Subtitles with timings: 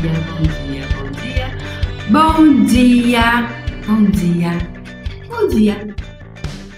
[0.00, 1.48] dia, bom dia,
[2.12, 3.48] bom dia,
[3.84, 4.58] bom dia,
[5.26, 5.96] bom dia,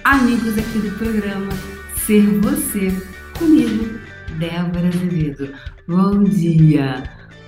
[0.05, 1.53] amigos aqui do programa
[1.97, 2.91] Ser Você,
[3.39, 3.99] comigo,
[4.39, 5.53] Débora Azevedo.
[5.87, 7.03] Bom dia,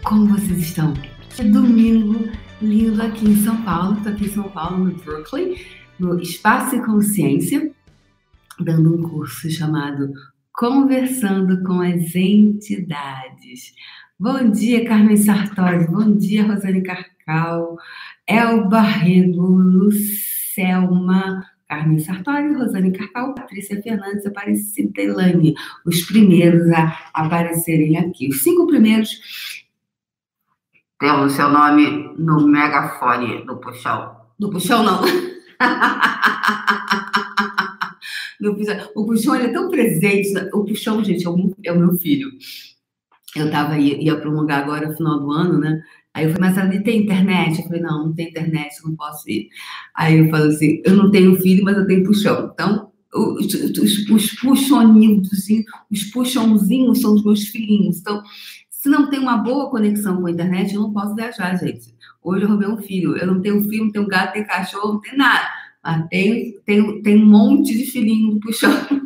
[0.04, 0.92] como vocês estão?
[1.38, 2.28] É domingo
[2.60, 5.56] lindo aqui em São Paulo, estou aqui em São Paulo, no Brooklyn,
[5.98, 7.72] no Espaço e Consciência,
[8.60, 10.12] dando um curso chamado
[10.54, 13.72] Conversando com as Entidades.
[14.22, 15.88] Bom dia, Carmen Sartori.
[15.88, 17.76] Bom dia, Rosane Carcal.
[18.24, 25.56] Elba Rego, Lucelma, Carmen Sartori, Rosane Carcal, Patrícia Fernandes, Aparecida Elane.
[25.84, 28.28] Os primeiros a aparecerem aqui.
[28.28, 29.10] Os cinco primeiros
[31.00, 34.18] temos seu nome no megafone do puxão.
[34.38, 35.02] Do puxão, não.
[38.40, 38.76] no puxão.
[38.94, 40.32] O puxão é tão presente.
[40.54, 42.30] O puxão, gente, é o meu filho.
[43.34, 45.82] Eu tava, ia, ia lugar agora no final do ano, né?
[46.14, 47.58] Aí eu falei, mas ali tem internet?
[47.58, 49.48] Eu falei, não, não tem internet, não posso ir.
[49.94, 52.50] Aí eu falei assim, eu não tenho filho, mas eu tenho puxão.
[52.52, 55.28] Então, os, os, os puxoninhos,
[55.90, 57.98] os puxãozinhos são os meus filhinhos.
[57.98, 58.22] Então,
[58.68, 61.94] se não tem uma boa conexão com a internet, eu não posso viajar, gente.
[62.22, 63.16] Hoje eu roubei um filho.
[63.16, 65.48] Eu não tenho filho, não tenho gato, não tenho cachorro, não tenho nada.
[65.82, 68.86] Mas tem, tem, tem um monte de filhinho puxando.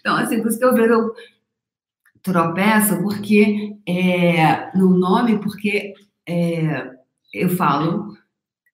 [0.00, 1.14] então, assim, por isso que eu vejo eu
[2.22, 5.94] tropeço, porque é, no nome, porque
[6.26, 6.90] é,
[7.32, 8.14] eu falo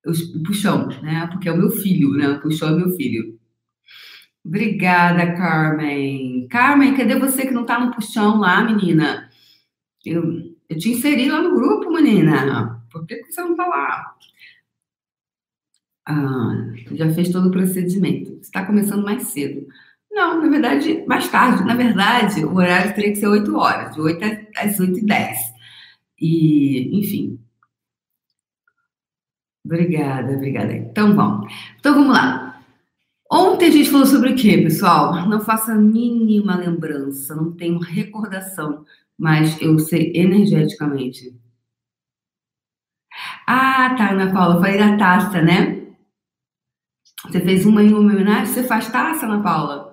[0.06, 1.26] o puxão, né?
[1.32, 2.38] Porque é o meu filho, né?
[2.38, 3.38] Puxão é meu filho.
[4.44, 6.46] Obrigada, Carmen.
[6.48, 9.28] Carmen, cadê você que não tá no puxão lá, menina?
[10.04, 12.80] Eu, eu te inseri lá no grupo, menina.
[12.90, 14.14] Por que você não tá lá?
[16.08, 18.38] Ah, já fez todo o procedimento.
[18.40, 19.66] Está começando mais cedo.
[20.16, 21.62] Não, na verdade, mais tarde.
[21.64, 24.24] Na verdade, o horário teria que ser 8 horas, de 8
[24.56, 25.38] às 8 e 10.
[26.18, 27.38] E, enfim.
[29.62, 30.72] Obrigada, obrigada.
[30.74, 31.46] Então, bom.
[31.78, 32.62] Então, vamos lá.
[33.30, 35.28] Ontem a gente falou sobre o quê, pessoal?
[35.28, 38.86] Não faço a mínima lembrança, não tenho recordação,
[39.18, 41.38] mas eu sei energeticamente.
[43.46, 45.82] Ah, tá, Ana Paula, falei da taça, né?
[47.24, 49.85] Você fez uma em homenagem, você faz taça, Ana Paula?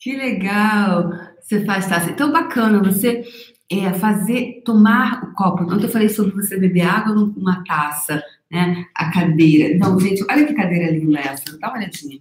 [0.00, 1.12] Que legal!
[1.40, 2.10] Você faz taça.
[2.10, 3.22] Então, bacana você
[3.70, 5.64] é, fazer, tomar o copo.
[5.64, 8.86] Ontem eu falei sobre você beber água numa taça, né?
[8.94, 9.74] A cadeira.
[9.74, 11.58] Então, gente, olha que cadeira linda essa.
[11.58, 12.18] Dá uma olhadinha.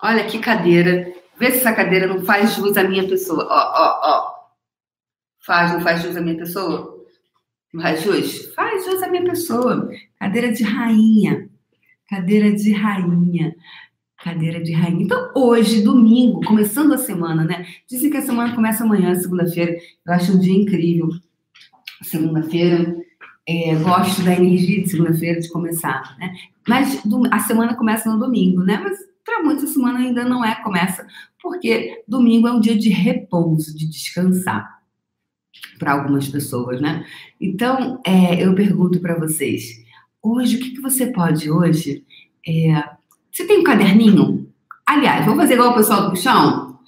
[0.00, 1.12] Olha que cadeira.
[1.38, 3.46] Vê se essa cadeira não faz jus à minha pessoa.
[3.50, 4.36] Ó, ó, ó.
[5.40, 7.04] Faz, não faz jus à minha pessoa?
[7.74, 8.54] Não faz jus?
[8.54, 9.90] Faz jus à minha pessoa.
[10.20, 11.48] Cadeira de rainha.
[12.08, 13.56] Cadeira de rainha.
[14.26, 15.04] Cadeira de rainha.
[15.04, 17.64] Então, hoje, domingo, começando a semana, né?
[17.88, 19.76] Dizem que a semana começa amanhã, segunda-feira.
[20.04, 21.10] Eu acho um dia incrível.
[22.02, 22.96] Segunda-feira.
[23.48, 26.34] É, gosto da energia de segunda-feira de começar, né?
[26.66, 27.00] Mas
[27.30, 28.80] a semana começa no domingo, né?
[28.82, 31.06] Mas para muitos a semana ainda não é, começa,
[31.40, 34.80] porque domingo é um dia de repouso, de descansar
[35.78, 37.06] para algumas pessoas, né?
[37.40, 39.84] Então, é, eu pergunto para vocês,
[40.20, 42.04] hoje, o que, que você pode hoje?
[42.44, 42.96] É,
[43.36, 44.50] você tem um caderninho?
[44.86, 46.80] Aliás, vamos fazer igual o pessoal do puxão?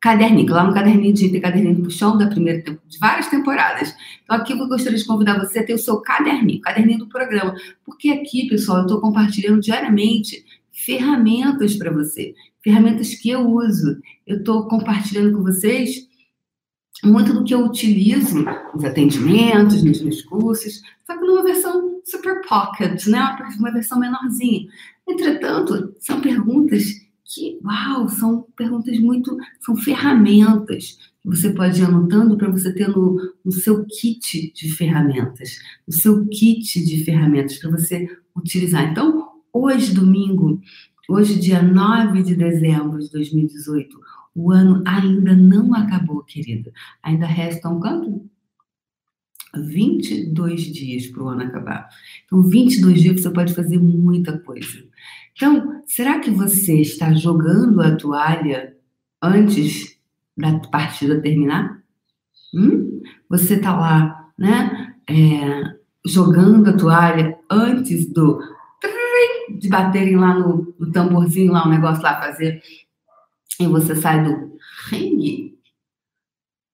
[0.00, 3.92] Caderninho, lá no caderninho de caderninho do puxão da primeira de várias temporadas.
[4.22, 7.56] Então, aqui eu gostaria de convidar você a ter o seu caderninho, caderninho do programa.
[7.84, 12.32] Porque aqui, pessoal, eu estou compartilhando diariamente ferramentas para você,
[12.62, 14.00] ferramentas que eu uso.
[14.24, 16.06] Eu estou compartilhando com vocês
[17.02, 22.40] muito do que eu utilizo nos atendimentos, nos meus cursos, só que numa versão super
[22.48, 23.36] pocket, né?
[23.58, 24.68] Uma versão menorzinha.
[25.08, 26.84] Entretanto, são perguntas
[27.24, 32.88] que, uau, são perguntas muito, são ferramentas que você pode ir anotando para você ter
[32.88, 38.90] no, no seu kit de ferramentas, no seu kit de ferramentas para você utilizar.
[38.90, 40.60] Então, hoje, domingo,
[41.08, 43.98] hoje, dia 9 de dezembro de 2018,
[44.34, 46.72] o ano ainda não acabou, querida.
[47.02, 48.28] Ainda restam quanto?
[49.54, 51.88] 22 dias para o ano acabar.
[52.24, 54.84] Então, 22 dias você pode fazer muita coisa.
[55.34, 58.76] Então, será que você está jogando a toalha
[59.20, 59.98] antes
[60.36, 61.82] da partida terminar?
[62.54, 63.02] Hum?
[63.28, 64.94] Você está lá, né?
[65.08, 65.76] É,
[66.06, 68.40] jogando a toalha antes do
[69.58, 72.62] de baterem lá no, no tamborzinho, lá o um negócio lá fazer,
[73.60, 74.58] e você sai do
[74.88, 75.58] ringue.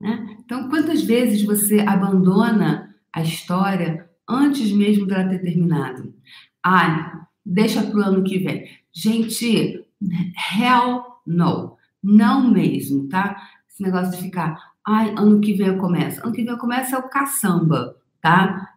[0.01, 0.37] Né?
[0.41, 6.15] Então, quantas vezes você abandona a história antes mesmo dela ter terminado?
[6.63, 8.69] Ah, deixa para o ano que vem.
[8.93, 9.85] Gente,
[10.61, 11.77] hell no.
[12.03, 13.37] Não mesmo, tá?
[13.69, 14.57] Esse negócio de ficar,
[14.91, 16.19] Ai, ano que vem eu começo.
[16.25, 18.73] Ano que vem eu começo é o caçamba, tá?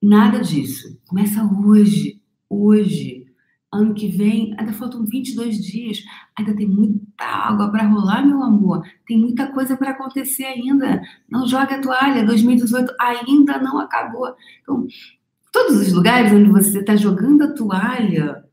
[0.00, 1.00] Nada disso.
[1.04, 2.22] Começa hoje.
[2.48, 3.25] Hoje.
[3.72, 6.02] Ano que vem, ainda faltam 22 dias.
[6.38, 8.82] Ainda tem muita água para rolar, meu amor.
[9.06, 11.02] Tem muita coisa para acontecer ainda.
[11.28, 12.24] Não joga a toalha.
[12.24, 14.34] 2018 ainda não acabou.
[14.62, 14.86] Então,
[15.52, 18.46] todos os lugares onde você está jogando a toalha,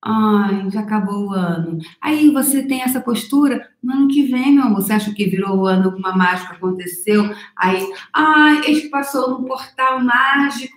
[0.00, 1.78] Ai, já acabou o ano.
[2.00, 4.82] Aí você tem essa postura no ano que vem, meu amor.
[4.82, 7.24] Você acha que virou o ano, alguma mágica aconteceu?
[7.56, 7.84] Aí,
[8.14, 10.76] ai, que passou no portal mágico.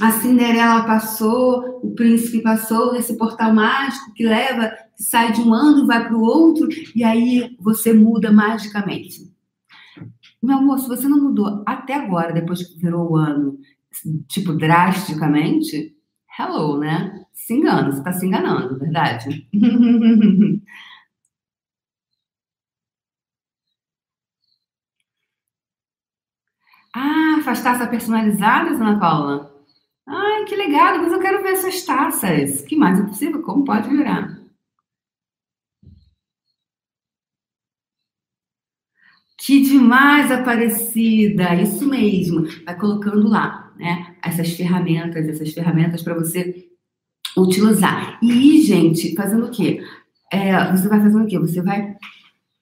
[0.00, 5.54] A Cinderela passou, o príncipe passou nesse portal mágico que leva, que sai de um
[5.54, 9.34] ano e vai para o outro, e aí você muda magicamente.
[10.42, 13.58] Meu amor, se você não mudou até agora, depois que virou o ano,
[14.28, 15.96] tipo, drasticamente,
[16.38, 17.24] hello, né?
[17.32, 19.48] Se engana, você está se enganando, verdade?
[26.94, 29.55] ah, faz taça personalizadas, Ana Paula?
[30.06, 32.62] Ai, que legal, mas eu quero ver essas taças.
[32.62, 33.42] Que mais é possível?
[33.42, 34.36] Como pode virar?
[39.38, 41.54] Que demais, Aparecida!
[41.54, 42.46] Isso mesmo.
[42.64, 44.16] Vai colocando lá, né?
[44.24, 46.66] Essas ferramentas, essas ferramentas para você
[47.36, 48.18] utilizar.
[48.22, 49.80] E, gente, fazendo o quê?
[50.32, 51.38] É, você vai fazendo o quê?
[51.38, 51.94] Você vai.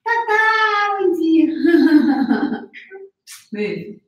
[0.03, 1.47] Tatá, bom dia!
[3.51, 4.04] Beijo.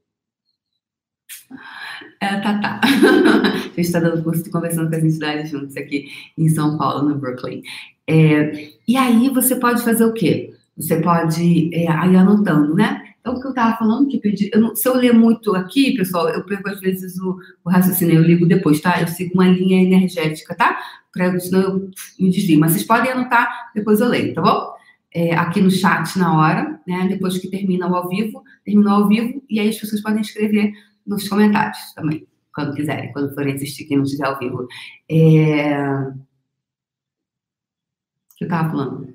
[2.19, 2.81] É, Tatá.
[2.83, 7.07] A gente está dando curso de conversando com as entidades juntos aqui em São Paulo,
[7.07, 7.61] no Brooklyn.
[8.07, 10.53] É, e aí você pode fazer o quê?
[10.75, 13.03] Você pode é, anotando, né?
[13.19, 15.97] Então, o que eu estava falando, que pedi, eu não, se eu ler muito aqui,
[15.97, 19.01] pessoal, eu perco às vezes o, o, raciocínio, eu ligo depois, tá?
[19.01, 20.77] Eu sigo uma linha energética, tá?
[21.11, 22.59] Pra, senão eu me desvio.
[22.59, 24.71] Mas vocês podem anotar, depois eu leio, tá bom?
[25.13, 27.07] É, aqui no chat na hora, né?
[27.09, 30.71] Depois que termina o ao vivo, terminou ao vivo, e aí as pessoas podem escrever
[31.07, 34.67] nos comentários também, quando quiserem, quando forem assistir, quem não estiver ao vivo.
[35.09, 35.79] É...
[38.31, 39.13] O que eu estava falando?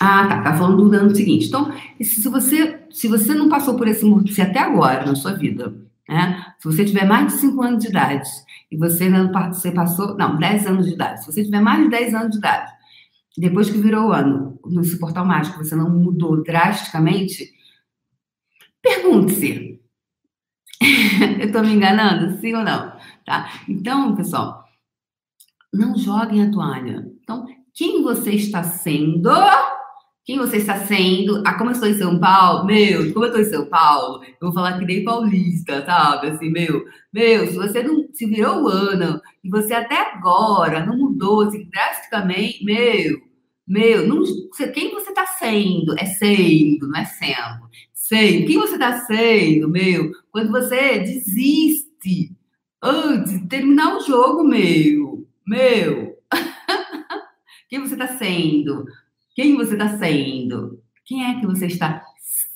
[0.00, 0.42] Ah, tá.
[0.42, 1.46] Tá falando do ano seguinte.
[1.46, 5.74] Então, se você, se você não passou por esse morte até agora na sua vida,
[6.08, 6.54] né?
[6.58, 8.28] Se você tiver mais de 5 anos de idade
[8.70, 11.20] e você não você passou, não, 10 anos de idade.
[11.20, 12.70] Se você tiver mais de 10 anos de idade,
[13.38, 17.50] depois que virou o ano, nesse portal mágico, você não mudou drasticamente,
[18.82, 19.71] pergunte-se.
[21.40, 22.92] Eu estou me enganando, sim ou não?
[23.24, 23.50] Tá?
[23.68, 24.64] Então, pessoal,
[25.72, 27.06] não joguem a toalha.
[27.22, 29.30] Então, quem você está sendo
[30.24, 31.42] quem você está sendo?
[31.44, 32.64] Ah, como eu estou em São Paulo?
[32.64, 36.28] Meu, como eu estou em São Paulo, eu vou falar que nem paulista, sabe?
[36.28, 40.96] Assim, meu, meu, se você não se virou o ano e você até agora não
[40.96, 43.20] mudou assim, drasticamente, meu,
[43.66, 44.22] meu, não,
[44.72, 45.98] quem você está sendo?
[45.98, 47.68] É sendo, não é sendo.
[48.18, 50.12] Quem você está sendo, meu?
[50.30, 52.36] Quando você desiste
[52.82, 56.18] antes de terminar o jogo, meu, meu.
[57.70, 58.84] quem você está sendo?
[59.34, 60.78] Quem você está sendo?
[61.06, 62.04] Quem é que você está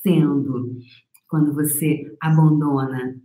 [0.03, 0.77] sendo
[1.27, 3.15] quando você abandona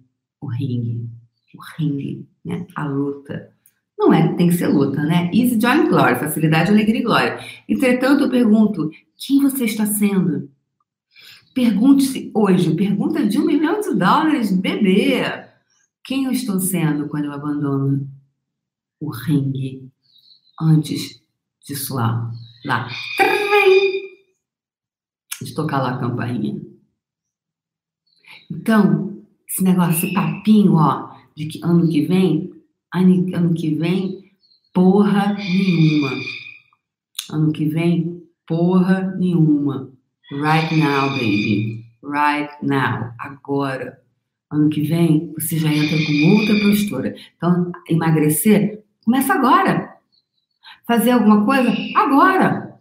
[0.40, 1.06] o ringue?
[1.54, 2.66] O ringue, né?
[2.74, 3.52] A luta.
[3.98, 5.30] Não é tem que ser luta, né?
[5.34, 7.38] Easy, joy glory, facilidade, alegria e glória.
[7.68, 10.50] Entretanto, eu pergunto, quem você está sendo?
[11.54, 15.22] Pergunte-se hoje, pergunta de um milhão de dólares, bebê.
[16.04, 18.08] Quem eu estou sendo quando eu abandono
[19.00, 19.90] o ringue
[20.60, 21.22] antes
[21.66, 22.32] de suar
[22.64, 22.88] lá?
[25.44, 26.60] de tocar lá a campainha.
[28.50, 32.52] Então, esse negócio, esse papinho, ó, de que ano que vem,
[32.94, 34.32] ano, ano que vem,
[34.72, 36.10] porra nenhuma.
[37.30, 39.90] Ano que vem, porra nenhuma.
[40.30, 41.84] Right now, baby.
[42.02, 43.12] Right now.
[43.18, 44.00] Agora.
[44.50, 47.14] Ano que vem, você já entra com outra postura.
[47.36, 49.96] Então, emagrecer, começa agora.
[50.86, 52.78] Fazer alguma coisa, agora.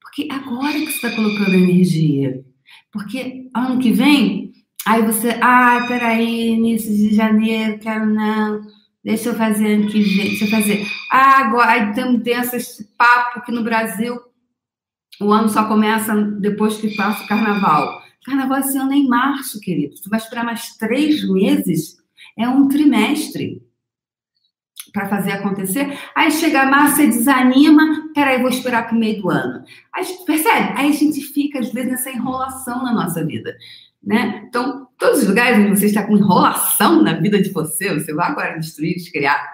[0.00, 2.44] Porque agora que você está colocando energia.
[2.92, 4.52] Porque ano que vem,
[4.84, 8.66] aí você, ah, peraí, início de janeiro, quero não.
[9.04, 10.84] Deixa eu fazer ano que vem, deixa eu fazer.
[11.12, 14.18] Ah, agora, tem, tem esse papo que no Brasil
[15.20, 18.02] o ano só começa depois que passa o carnaval.
[18.24, 19.96] Carnaval esse ano é em março, querido.
[19.96, 21.96] Você vai esperar mais três meses.
[22.36, 23.62] É um trimestre
[24.92, 25.98] para fazer acontecer.
[26.14, 29.64] Aí chega março, você desanima, peraí, vou esperar para o meio do ano.
[29.92, 30.72] Aí, percebe?
[30.76, 33.56] Aí a gente fica, às vezes, nessa enrolação na nossa vida.
[34.02, 34.44] Né?
[34.48, 38.30] Então, todos os lugares onde você está com enrolação na vida de você, você vai
[38.30, 39.53] agora destruir, descriar.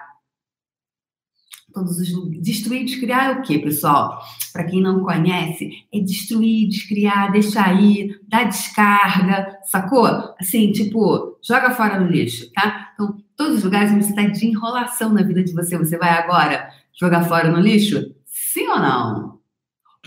[1.71, 4.21] Todos os destruir, descriar é o quê, pessoal?
[4.51, 10.05] Para quem não conhece, é destruir, descriar, deixar ir, dar descarga, sacou?
[10.39, 12.91] Assim, tipo, joga fora no lixo, tá?
[12.93, 16.09] Então, todos os lugares onde você está de enrolação na vida de você, você vai
[16.09, 18.13] agora jogar fora no lixo?
[18.25, 19.39] Sim ou não?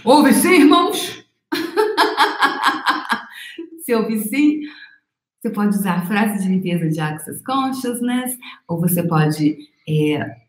[0.04, 1.25] Ouve sim, irmãos?
[3.85, 4.61] Se ouve sim,
[5.40, 10.43] você pode usar frases de limpeza de Access Consciousness, ou você pode é,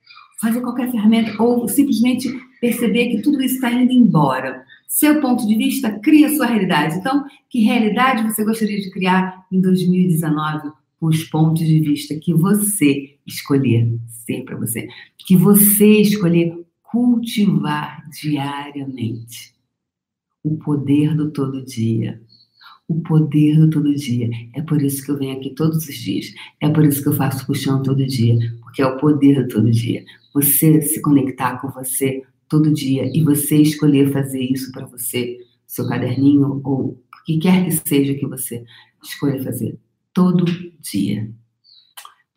[0.45, 2.29] fazer qualquer ferramenta, ou simplesmente
[2.61, 4.63] perceber que tudo isso está indo embora.
[4.87, 6.97] Seu ponto de vista cria sua realidade.
[6.97, 12.33] Então, que realidade você gostaria de criar em 2019 com os pontos de vista que
[12.33, 14.87] você escolher ser para você?
[15.17, 19.55] Que você escolher cultivar diariamente
[20.43, 22.21] o poder do todo dia
[22.87, 24.29] o poder do todo dia.
[24.53, 26.27] É por isso que eu venho aqui todos os dias.
[26.61, 29.71] É por isso que eu faço puxão todo dia, porque é o poder do todo
[29.71, 30.03] dia.
[30.33, 35.87] Você se conectar com você todo dia e você escolher fazer isso para você, seu
[35.87, 38.63] caderninho ou o que quer que seja que você
[39.03, 39.77] escolha fazer
[40.13, 40.45] todo
[40.79, 41.29] dia.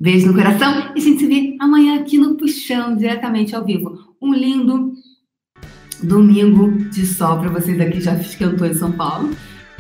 [0.01, 4.15] Beijo no coração e a gente se vê amanhã aqui no Puxão, diretamente ao vivo.
[4.23, 4.93] Um lindo
[6.03, 9.31] domingo de sol para vocês aqui, já estou em São Paulo.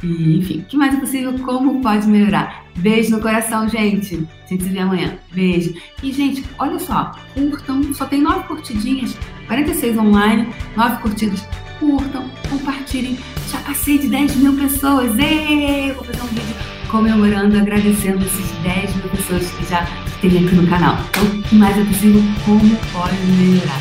[0.02, 1.32] E, enfim, o que mais é possível?
[1.40, 2.64] Como pode melhorar?
[2.76, 4.26] Beijo no coração, gente.
[4.44, 5.18] A gente se vê amanhã.
[5.32, 5.74] Beijo.
[6.02, 11.44] E, gente, olha só, curtam, só tem nove curtidinhas, 46 online, nove curtidas.
[11.80, 13.18] Curtam, compartilhem.
[13.50, 15.16] Já passei de 10 mil pessoas.
[15.18, 16.54] Ei, vou fazer um vídeo
[16.88, 19.86] comemorando, agradecendo esses 10 mil pessoas que já
[20.20, 20.98] tem aqui no canal.
[21.10, 22.22] Então, o que mais é possível?
[22.44, 23.80] Como pode melhorar?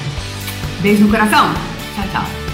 [0.82, 1.54] Beijo no coração.
[1.96, 2.47] Tchau, tchau.